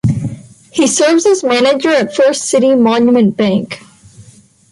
[0.71, 3.83] He serves as manager at First City Monument Bank.